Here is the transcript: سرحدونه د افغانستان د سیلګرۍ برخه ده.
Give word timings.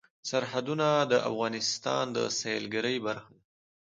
سرحدونه 0.29 0.87
د 1.11 1.13
افغانستان 1.29 2.05
د 2.15 2.17
سیلګرۍ 2.39 2.97
برخه 3.05 3.29
ده. 3.35 3.39